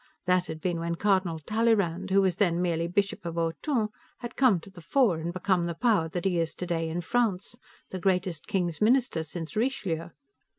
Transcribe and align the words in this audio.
That 0.25 0.47
had 0.47 0.59
been 0.59 0.79
when 0.79 0.95
Cardinal 0.95 1.37
Talleyrand, 1.37 2.09
who 2.09 2.23
was 2.23 2.37
then 2.37 2.59
merely 2.59 2.87
Bishop 2.87 3.23
of 3.23 3.35
Autun, 3.37 3.89
had 4.21 4.35
came 4.35 4.59
to 4.61 4.71
the 4.71 4.81
fore 4.81 5.19
and 5.19 5.31
become 5.31 5.67
the 5.67 5.75
power 5.75 6.09
that 6.09 6.25
he 6.25 6.39
is 6.39 6.55
today 6.55 6.89
in 6.89 7.01
France; 7.01 7.59
the 7.91 7.99
greatest 7.99 8.47
King's 8.47 8.81
Minister 8.81 9.23
since 9.23 9.55
Richelieu. 9.55 10.09